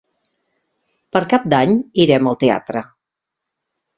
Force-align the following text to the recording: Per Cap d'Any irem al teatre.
Per 1.15 1.19
Cap 1.33 1.43
d'Any 1.53 1.77
irem 2.05 2.31
al 2.31 2.39
teatre. 2.47 2.85